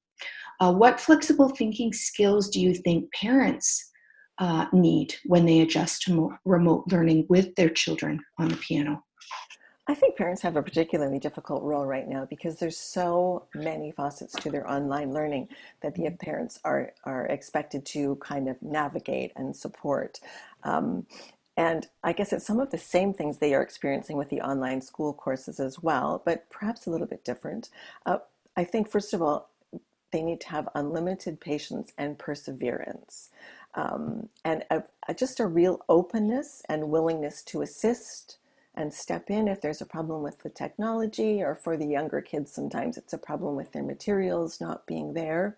Uh, 0.59 0.73
what 0.73 0.99
flexible 0.99 1.49
thinking 1.49 1.91
skills 1.93 2.49
do 2.49 2.61
you 2.61 2.73
think 2.73 3.11
parents 3.13 3.91
uh, 4.37 4.65
need 4.73 5.15
when 5.25 5.45
they 5.45 5.61
adjust 5.61 6.01
to 6.03 6.13
mo- 6.13 6.37
remote 6.45 6.83
learning 6.91 7.25
with 7.29 7.53
their 7.55 7.69
children 7.69 8.19
on 8.37 8.49
the 8.49 8.57
piano? 8.57 9.03
I 9.87 9.93
think 9.93 10.15
parents 10.15 10.41
have 10.41 10.55
a 10.55 10.63
particularly 10.63 11.19
difficult 11.19 11.61
role 11.61 11.85
right 11.85 12.07
now 12.07 12.25
because 12.25 12.57
there's 12.57 12.77
so 12.77 13.45
many 13.53 13.91
facets 13.91 14.33
to 14.33 14.49
their 14.49 14.69
online 14.69 15.13
learning 15.13 15.49
that 15.81 15.93
the 15.93 16.09
parents 16.09 16.59
are 16.65 16.93
are 17.03 17.27
expected 17.27 17.85
to 17.87 18.15
kind 18.15 18.49
of 18.49 18.59
navigate 18.63 19.31
and 19.35 19.55
support. 19.55 20.19
Um, 20.63 21.05
and 21.55 21.87
I 22.03 22.13
guess 22.13 22.33
it's 22.33 22.47
some 22.47 22.59
of 22.59 22.71
the 22.71 22.79
same 22.79 23.13
things 23.13 23.37
they 23.37 23.53
are 23.53 23.61
experiencing 23.61 24.17
with 24.17 24.29
the 24.29 24.41
online 24.41 24.81
school 24.81 25.13
courses 25.13 25.59
as 25.59 25.81
well, 25.81 26.21
but 26.25 26.49
perhaps 26.49 26.87
a 26.87 26.89
little 26.89 27.07
bit 27.07 27.23
different. 27.23 27.69
Uh, 28.05 28.17
I 28.57 28.63
think, 28.63 28.89
first 28.89 29.13
of 29.13 29.21
all, 29.21 29.49
they 30.11 30.21
need 30.21 30.41
to 30.41 30.49
have 30.49 30.69
unlimited 30.75 31.39
patience 31.39 31.91
and 31.97 32.17
perseverance. 32.17 33.29
Um, 33.73 34.29
and 34.43 34.63
a, 34.71 34.83
a, 35.07 35.13
just 35.13 35.39
a 35.39 35.45
real 35.45 35.81
openness 35.89 36.63
and 36.69 36.89
willingness 36.89 37.41
to 37.43 37.61
assist 37.61 38.37
and 38.75 38.93
step 38.93 39.29
in 39.29 39.47
if 39.47 39.61
there's 39.61 39.81
a 39.81 39.85
problem 39.85 40.21
with 40.21 40.43
the 40.43 40.49
technology, 40.49 41.41
or 41.41 41.55
for 41.55 41.77
the 41.77 41.85
younger 41.85 42.21
kids, 42.21 42.51
sometimes 42.51 42.97
it's 42.97 43.13
a 43.13 43.17
problem 43.17 43.55
with 43.55 43.71
their 43.71 43.83
materials 43.83 44.59
not 44.59 44.85
being 44.85 45.13
there. 45.13 45.57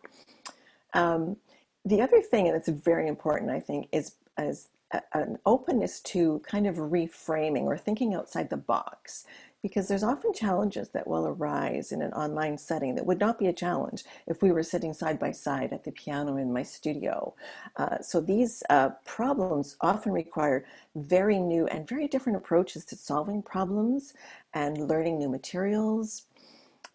Um, 0.94 1.38
the 1.86 2.02
other 2.02 2.22
thing, 2.22 2.48
and 2.48 2.56
it's 2.56 2.70
very 2.70 3.08
important, 3.08 3.50
I 3.50 3.60
think, 3.60 3.88
is, 3.92 4.14
is 4.38 4.70
an 5.14 5.38
openness 5.46 6.00
to 6.00 6.42
kind 6.48 6.66
of 6.66 6.76
reframing 6.76 7.64
or 7.64 7.78
thinking 7.78 8.14
outside 8.14 8.50
the 8.50 8.58
box 8.58 9.26
because 9.68 9.90
there's 9.90 10.02
often 10.14 10.32
challenges 10.32 10.88
that 10.92 11.06
will 11.06 11.28
arise 11.28 11.92
in 11.92 12.02
an 12.02 12.14
online 12.14 12.58
setting 12.58 12.96
that 12.96 13.06
would 13.06 13.20
not 13.20 13.38
be 13.38 13.48
a 13.48 13.54
challenge 13.54 14.06
if 14.26 14.42
we 14.42 14.50
were 14.50 14.64
sitting 14.64 14.94
side 14.94 15.20
by 15.20 15.30
side 15.30 15.74
at 15.74 15.84
the 15.84 15.92
piano 15.92 16.38
in 16.38 16.54
my 16.54 16.64
studio. 16.64 17.34
Uh, 17.76 18.00
so 18.00 18.22
these 18.22 18.64
uh, 18.70 18.88
problems 19.04 19.76
often 19.82 20.14
require 20.14 20.66
very 20.96 21.38
new 21.38 21.68
and 21.68 21.86
very 21.86 22.08
different 22.08 22.38
approaches 22.38 22.86
to 22.86 22.96
solving 22.96 23.42
problems 23.42 24.14
and 24.54 24.88
learning 24.88 25.20
new 25.20 25.28
materials. 25.28 26.28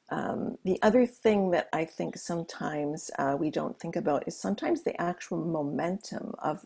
Um, 0.09 0.57
the 0.65 0.79
other 0.81 1.05
thing 1.05 1.51
that 1.51 1.69
I 1.75 1.85
think 1.85 2.17
sometimes 2.17 3.11
uh, 3.19 3.37
we 3.39 3.51
don't 3.51 3.79
think 3.79 3.97
about 3.97 4.27
is 4.27 4.35
sometimes 4.35 4.81
the 4.81 4.99
actual 4.99 5.45
momentum 5.45 6.35
of 6.39 6.65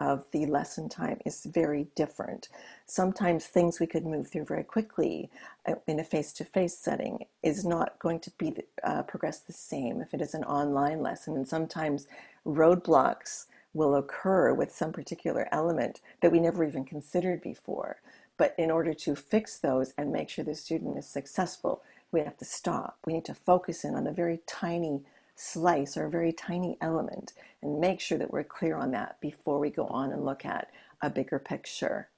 of 0.00 0.24
the 0.32 0.46
lesson 0.46 0.88
time 0.88 1.18
is 1.24 1.44
very 1.44 1.88
different. 1.94 2.48
Sometimes 2.86 3.46
things 3.46 3.80
we 3.80 3.86
could 3.86 4.06
move 4.06 4.28
through 4.28 4.44
very 4.44 4.64
quickly 4.64 5.30
uh, 5.66 5.74
in 5.86 6.00
a 6.00 6.04
face 6.04 6.32
to 6.34 6.44
face 6.44 6.76
setting 6.76 7.26
is 7.42 7.64
not 7.64 7.98
going 7.98 8.20
to 8.20 8.30
be 8.38 8.54
uh, 8.84 9.02
progress 9.02 9.40
the 9.40 9.52
same 9.52 10.00
if 10.00 10.14
it 10.14 10.20
is 10.20 10.34
an 10.34 10.44
online 10.44 11.02
lesson. 11.02 11.36
And 11.36 11.46
sometimes 11.46 12.06
roadblocks 12.46 13.46
will 13.74 13.94
occur 13.94 14.54
with 14.54 14.72
some 14.72 14.92
particular 14.92 15.48
element 15.52 16.00
that 16.20 16.32
we 16.32 16.40
never 16.40 16.64
even 16.64 16.84
considered 16.84 17.42
before. 17.42 18.00
But 18.36 18.54
in 18.56 18.70
order 18.70 18.94
to 18.94 19.16
fix 19.16 19.58
those 19.58 19.92
and 19.98 20.12
make 20.12 20.30
sure 20.30 20.44
the 20.44 20.54
student 20.54 20.96
is 20.96 21.06
successful, 21.06 21.82
we 22.12 22.20
have 22.20 22.38
to 22.38 22.44
stop. 22.44 22.98
We 23.04 23.12
need 23.12 23.24
to 23.26 23.34
focus 23.34 23.84
in 23.84 23.94
on 23.94 24.06
a 24.06 24.12
very 24.12 24.40
tiny 24.46 25.02
slice 25.38 25.96
or 25.96 26.06
a 26.06 26.10
very 26.10 26.32
tiny 26.32 26.76
element 26.80 27.32
and 27.62 27.80
make 27.80 28.00
sure 28.00 28.18
that 28.18 28.30
we're 28.30 28.44
clear 28.44 28.76
on 28.76 28.90
that 28.90 29.20
before 29.20 29.58
we 29.58 29.70
go 29.70 29.86
on 29.86 30.12
and 30.12 30.24
look 30.24 30.44
at 30.44 30.70
a 31.02 31.08
bigger 31.08 31.38
picture. 31.38 32.08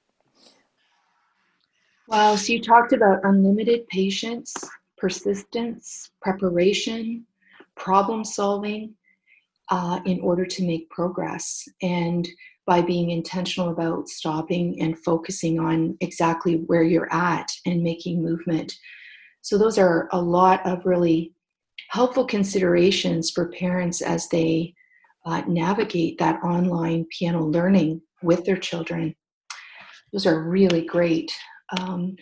Wow, 2.07 2.35
so 2.35 2.51
you 2.51 2.61
talked 2.61 2.93
about 2.93 3.23
unlimited 3.23 3.87
patience, 3.87 4.53
persistence, 4.97 6.09
preparation, 6.21 7.25
problem 7.75 8.25
solving 8.25 8.95
uh, 9.69 9.99
in 10.05 10.19
order 10.21 10.45
to 10.45 10.65
make 10.65 10.89
progress. 10.89 11.69
And 11.81 12.27
by 12.65 12.81
being 12.81 13.11
intentional 13.11 13.69
about 13.69 14.09
stopping 14.09 14.81
and 14.81 14.97
focusing 14.97 15.59
on 15.59 15.95
exactly 16.01 16.55
where 16.67 16.83
you're 16.83 17.11
at 17.13 17.51
and 17.65 17.83
making 17.83 18.21
movement. 18.21 18.73
So, 19.41 19.57
those 19.57 19.77
are 19.77 20.09
a 20.11 20.21
lot 20.21 20.65
of 20.65 20.85
really 20.85 21.33
helpful 21.89 22.25
considerations 22.25 23.31
for 23.31 23.49
parents 23.49 24.01
as 24.01 24.27
they 24.29 24.73
uh, 25.25 25.41
navigate 25.47 26.17
that 26.17 26.41
online 26.43 27.05
piano 27.17 27.43
learning 27.43 28.01
with 28.23 28.45
their 28.45 28.57
children. 28.57 29.15
Those 30.11 30.25
are 30.25 30.43
really 30.43 30.85
great. 30.85 31.31
Um, 31.79 32.15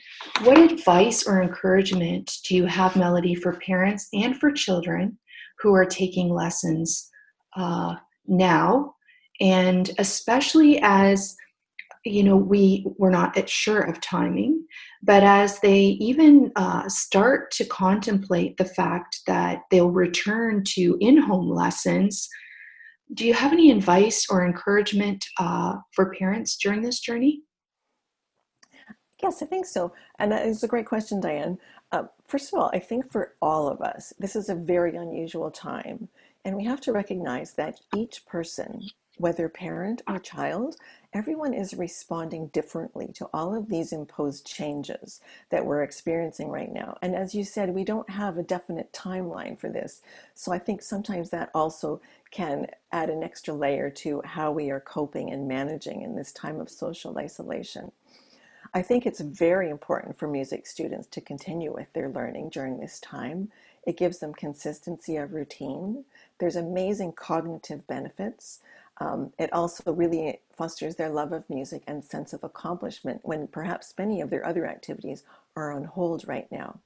what 0.43 0.59
advice 0.59 1.25
or 1.25 1.41
encouragement 1.41 2.31
do 2.47 2.55
you 2.55 2.65
have, 2.65 2.95
Melody, 2.95 3.33
for 3.33 3.53
parents 3.65 4.07
and 4.13 4.37
for 4.37 4.51
children 4.51 5.17
who 5.59 5.73
are 5.73 5.85
taking 5.85 6.29
lessons 6.29 7.09
uh, 7.55 7.95
now, 8.27 8.93
and 9.41 9.89
especially 9.97 10.79
as 10.83 11.35
you 12.05 12.23
know 12.23 12.37
we 12.37 12.85
we're 12.97 13.09
not 13.09 13.49
sure 13.49 13.81
of 13.81 13.99
timing 13.99 14.65
but 15.01 15.24
as 15.24 15.60
they 15.60 15.79
even 15.79 16.51
uh, 16.56 16.88
start 16.89 17.51
to 17.51 17.65
contemplate 17.65 18.58
the 18.58 18.65
fact 18.65 19.22
that 19.27 19.62
they'll 19.72 19.91
return 19.91 20.63
to 20.65 20.98
in-home 21.00 21.50
lessons 21.50 22.27
do 23.13 23.25
you 23.25 23.34
have 23.34 23.53
any 23.53 23.72
advice 23.72 24.27
or 24.29 24.46
encouragement 24.46 25.25
uh, 25.39 25.77
for 25.94 26.13
parents 26.13 26.58
during 26.58 26.82
this 26.82 27.00
journey? 27.00 27.41
Yes 29.22 29.41
i 29.41 29.46
think 29.46 29.65
so. 29.65 29.94
And 30.20 30.32
that 30.32 30.46
is 30.46 30.63
a 30.63 30.68
great 30.68 30.86
question 30.86 31.20
diane. 31.20 31.58
Uh, 31.91 32.03
first 32.27 32.53
of 32.53 32.60
all 32.60 32.70
i 32.74 32.79
think 32.79 33.12
for 33.12 33.34
all 33.41 33.68
of 33.68 33.82
us 33.82 34.13
this 34.20 34.36
is 34.36 34.50
a 34.50 34.56
very 34.56 34.96
unusual 34.96 35.50
time 35.50 36.08
and 36.46 36.56
we 36.56 36.63
have 36.63 36.79
to 36.82 36.91
recognize 36.91 37.53
that 37.53 37.79
each 37.98 38.25
person 38.27 38.88
whether 39.19 39.49
parent 39.49 40.01
or 40.07 40.17
child, 40.17 40.77
everyone 41.13 41.53
is 41.53 41.73
responding 41.73 42.47
differently 42.47 43.11
to 43.13 43.29
all 43.33 43.53
of 43.53 43.67
these 43.67 43.91
imposed 43.91 44.47
changes 44.47 45.19
that 45.49 45.65
we're 45.65 45.83
experiencing 45.83 46.47
right 46.47 46.71
now. 46.71 46.97
And 47.01 47.15
as 47.15 47.35
you 47.35 47.43
said, 47.43 47.75
we 47.75 47.83
don't 47.83 48.09
have 48.09 48.38
a 48.38 48.43
definite 48.43 48.93
timeline 48.93 49.59
for 49.59 49.69
this. 49.69 50.01
So 50.35 50.53
I 50.53 50.57
think 50.57 50.81
sometimes 50.81 51.31
that 51.31 51.51
also 51.53 51.99
can 52.31 52.67
add 52.93 53.09
an 53.09 53.21
extra 53.21 53.53
layer 53.53 53.89
to 53.89 54.21
how 54.23 54.51
we 54.53 54.69
are 54.71 54.79
coping 54.79 55.31
and 55.31 55.47
managing 55.47 56.01
in 56.01 56.15
this 56.15 56.31
time 56.31 56.61
of 56.61 56.69
social 56.69 57.17
isolation. 57.17 57.91
I 58.73 58.81
think 58.83 59.05
it's 59.05 59.19
very 59.19 59.69
important 59.69 60.17
for 60.17 60.27
music 60.27 60.65
students 60.65 61.07
to 61.07 61.21
continue 61.21 61.73
with 61.73 61.91
their 61.93 62.07
learning 62.07 62.49
during 62.49 62.79
this 62.79 62.99
time. 62.99 63.51
It 63.85 63.97
gives 63.97 64.19
them 64.19 64.33
consistency 64.33 65.17
of 65.17 65.33
routine. 65.33 66.05
There's 66.38 66.55
amazing 66.55 67.13
cognitive 67.13 67.88
benefits. 67.88 68.59
Um, 69.00 69.32
it 69.39 69.51
also 69.53 69.94
really 69.94 70.39
fosters 70.51 70.96
their 70.96 71.10
love 71.10 71.32
of 71.32 71.50
music 71.50 71.84
and 71.88 72.03
sense 72.03 72.34
of 72.34 72.44
accomplishment 72.44 73.22
when 73.24 73.48
perhaps 73.48 73.94
many 73.98 74.20
of 74.20 74.29
their 74.29 74.46
other 74.46 74.68
activities 74.68 75.24
are 75.56 75.72
on 75.72 75.86
hold 75.86 76.27
right 76.27 76.51
now. 76.51 76.79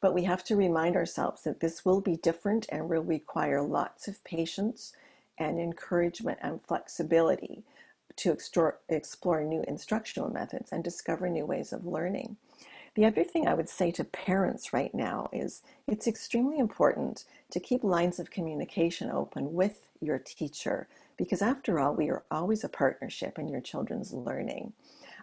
But 0.00 0.14
we 0.14 0.24
have 0.24 0.44
to 0.44 0.56
remind 0.56 0.96
ourselves 0.96 1.42
that 1.42 1.60
this 1.60 1.84
will 1.84 2.00
be 2.00 2.16
different 2.16 2.66
and 2.70 2.88
will 2.88 3.02
require 3.02 3.62
lots 3.62 4.08
of 4.08 4.22
patience 4.24 4.92
and 5.38 5.60
encouragement 5.60 6.38
and 6.42 6.62
flexibility 6.62 7.64
to 8.16 8.32
explore, 8.32 8.78
explore 8.88 9.42
new 9.42 9.62
instructional 9.68 10.30
methods 10.30 10.72
and 10.72 10.82
discover 10.82 11.28
new 11.28 11.46
ways 11.46 11.72
of 11.72 11.86
learning. 11.86 12.36
The 12.94 13.04
other 13.04 13.22
thing 13.22 13.46
I 13.46 13.54
would 13.54 13.68
say 13.68 13.92
to 13.92 14.02
parents 14.02 14.72
right 14.72 14.92
now 14.92 15.28
is 15.32 15.62
it's 15.86 16.08
extremely 16.08 16.58
important 16.58 17.24
to 17.52 17.60
keep 17.60 17.84
lines 17.84 18.18
of 18.18 18.30
communication 18.30 19.08
open 19.08 19.54
with 19.54 19.88
your 20.00 20.18
teacher 20.18 20.88
because, 21.18 21.42
after 21.42 21.78
all, 21.78 21.94
we 21.94 22.08
are 22.08 22.22
always 22.30 22.64
a 22.64 22.68
partnership 22.68 23.38
in 23.38 23.48
your 23.48 23.60
children's 23.60 24.14
learning. 24.14 24.72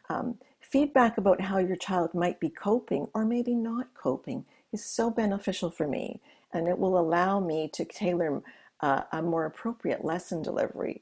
Um, 0.09 0.37
feedback 0.59 1.17
about 1.17 1.41
how 1.41 1.57
your 1.57 1.77
child 1.77 2.13
might 2.13 2.39
be 2.39 2.49
coping 2.49 3.07
or 3.13 3.25
maybe 3.25 3.55
not 3.55 3.93
coping 3.95 4.45
is 4.71 4.85
so 4.85 5.09
beneficial 5.09 5.71
for 5.71 5.87
me, 5.87 6.21
and 6.53 6.67
it 6.67 6.77
will 6.77 6.99
allow 6.99 7.39
me 7.39 7.69
to 7.73 7.85
tailor 7.85 8.43
uh, 8.81 9.03
a 9.13 9.21
more 9.21 9.45
appropriate 9.45 10.03
lesson 10.03 10.41
delivery, 10.41 11.01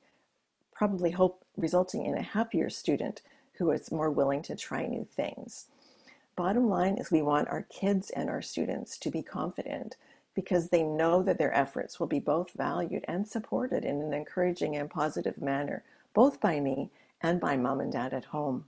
probably 0.72 1.12
hope 1.12 1.44
resulting 1.58 2.06
in 2.06 2.16
a 2.16 2.22
happier 2.22 2.70
student 2.70 3.22
who 3.54 3.72
is 3.72 3.92
more 3.92 4.12
willing 4.12 4.42
to 4.44 4.56
try 4.56 4.86
new 4.86 5.06
things. 5.16 5.66
Bottom 6.36 6.68
line 6.68 6.98
is 6.98 7.12
we 7.12 7.22
want 7.22 7.50
our 7.50 7.64
kids 7.64 8.10
and 8.10 8.30
our 8.30 8.42
students 8.42 8.98
to 9.00 9.12
be 9.12 9.22
confident 9.22 9.96
because 10.36 10.70
they 10.70 10.84
know 10.84 11.22
that 11.24 11.38
their 11.38 11.56
efforts 11.56 12.00
will 12.00 12.08
be 12.08 12.20
both 12.20 12.52
valued 12.52 13.06
and 13.08 13.28
supported 13.28 13.86
in 13.86 14.02
an 14.02 14.14
encouraging 14.14 14.76
and 14.76 14.90
positive 14.90 15.42
manner, 15.42 15.84
both 16.14 16.40
by 16.40 16.60
me 16.60 16.90
and 17.22 17.40
by 17.40 17.56
mom 17.56 17.80
and 17.80 17.92
dad 17.92 18.14
at 18.14 18.26
home. 18.26 18.66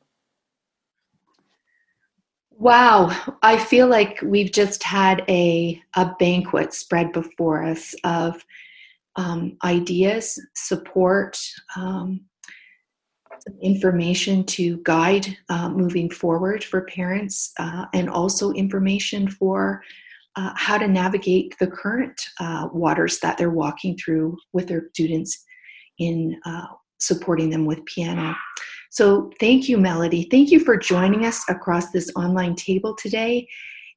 Wow, 2.57 3.11
I 3.41 3.57
feel 3.57 3.87
like 3.87 4.21
we've 4.21 4.51
just 4.51 4.81
had 4.81 5.25
a, 5.27 5.81
a 5.95 6.11
banquet 6.19 6.73
spread 6.73 7.11
before 7.11 7.63
us 7.63 7.93
of 8.05 8.45
um, 9.17 9.57
ideas, 9.63 10.39
support, 10.53 11.37
um, 11.75 12.21
information 13.61 14.43
to 14.45 14.77
guide 14.83 15.37
uh, 15.49 15.69
moving 15.69 16.09
forward 16.09 16.63
for 16.63 16.81
parents, 16.85 17.51
uh, 17.59 17.85
and 17.93 18.09
also 18.09 18.51
information 18.53 19.29
for 19.29 19.83
uh, 20.35 20.51
how 20.55 20.77
to 20.77 20.87
navigate 20.87 21.55
the 21.59 21.67
current 21.67 22.19
uh, 22.39 22.67
waters 22.73 23.19
that 23.19 23.37
they're 23.37 23.49
walking 23.49 23.97
through 23.97 24.37
with 24.53 24.67
their 24.67 24.89
students 24.93 25.43
in 25.99 26.39
uh, 26.45 26.65
supporting 26.99 27.49
them 27.49 27.65
with 27.65 27.83
piano. 27.85 28.35
So, 28.91 29.31
thank 29.39 29.67
you, 29.67 29.77
Melody. 29.77 30.27
Thank 30.31 30.51
you 30.51 30.59
for 30.59 30.77
joining 30.77 31.25
us 31.25 31.43
across 31.49 31.91
this 31.91 32.11
online 32.15 32.55
table 32.55 32.95
today. 32.95 33.47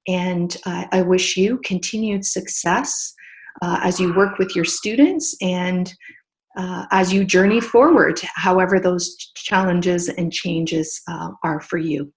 And 0.06 0.56
uh, 0.64 0.86
I 0.90 1.02
wish 1.02 1.36
you 1.36 1.60
continued 1.64 2.24
success 2.24 3.14
uh, 3.62 3.80
as 3.82 4.00
you 4.00 4.14
work 4.14 4.38
with 4.38 4.56
your 4.56 4.64
students 4.64 5.36
and 5.40 5.92
uh, 6.56 6.86
as 6.90 7.12
you 7.12 7.24
journey 7.24 7.60
forward, 7.60 8.20
however, 8.34 8.80
those 8.80 9.16
challenges 9.36 10.08
and 10.08 10.32
changes 10.32 11.00
are 11.44 11.60
for 11.60 11.78
you. 11.78 12.12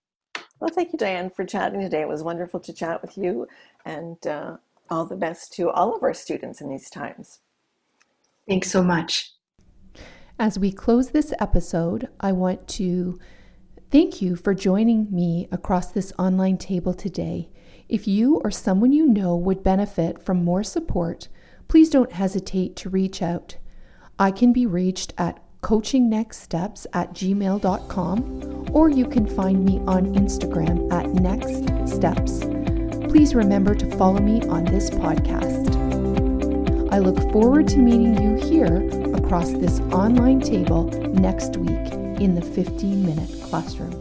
Well, 0.61 0.69
thank 0.69 0.93
you, 0.93 0.99
Diane, 0.99 1.31
for 1.31 1.43
chatting 1.43 1.81
today. 1.81 2.01
It 2.01 2.07
was 2.07 2.21
wonderful 2.21 2.59
to 2.59 2.71
chat 2.71 3.01
with 3.01 3.17
you, 3.17 3.47
and 3.85 4.25
uh, 4.27 4.57
all 4.89 5.05
the 5.05 5.15
best 5.15 5.53
to 5.53 5.69
all 5.69 5.95
of 5.95 6.03
our 6.03 6.13
students 6.13 6.61
in 6.61 6.69
these 6.69 6.89
times. 6.89 7.39
Thanks 8.47 8.69
so 8.69 8.83
much. 8.83 9.31
As 10.39 10.57
we 10.57 10.71
close 10.71 11.11
this 11.11 11.33
episode, 11.39 12.09
I 12.19 12.31
want 12.31 12.67
to 12.69 13.19
thank 13.91 14.21
you 14.21 14.35
for 14.35 14.53
joining 14.53 15.13
me 15.13 15.47
across 15.51 15.91
this 15.91 16.11
online 16.17 16.57
table 16.57 16.93
today. 16.93 17.49
If 17.87 18.07
you 18.07 18.37
or 18.43 18.51
someone 18.51 18.91
you 18.91 19.05
know 19.05 19.35
would 19.35 19.63
benefit 19.63 20.21
from 20.21 20.43
more 20.43 20.63
support, 20.63 21.27
please 21.67 21.89
don't 21.89 22.11
hesitate 22.11 22.75
to 22.77 22.89
reach 22.89 23.21
out. 23.21 23.57
I 24.17 24.31
can 24.31 24.51
be 24.51 24.65
reached 24.65 25.13
at 25.17 25.41
coachingnextsteps 25.61 26.87
at 26.93 27.13
gmail.com 27.13 28.65
or 28.71 28.89
you 28.89 29.05
can 29.05 29.27
find 29.27 29.63
me 29.63 29.79
on 29.87 30.13
Instagram 30.15 30.91
at 30.91 31.07
Next 31.09 31.95
Steps. 31.95 32.60
Please 33.11 33.35
remember 33.35 33.75
to 33.75 33.85
follow 33.97 34.21
me 34.21 34.41
on 34.43 34.63
this 34.63 34.89
podcast. 34.89 35.69
I 36.93 36.99
look 36.99 37.19
forward 37.33 37.67
to 37.67 37.77
meeting 37.77 38.15
you 38.23 38.35
here 38.49 38.87
across 39.13 39.51
this 39.51 39.81
online 39.91 40.39
table 40.39 40.85
next 41.09 41.57
week 41.57 41.91
in 42.21 42.35
the 42.35 42.41
15 42.41 43.05
minute 43.05 43.29
classroom. 43.43 44.00